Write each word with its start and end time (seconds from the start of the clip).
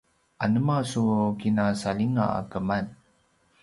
anema 0.45 0.77
su 0.91 1.03
kina 1.41 1.69
saljinga 1.83 2.25
a 2.39 2.41
keman? 2.51 2.85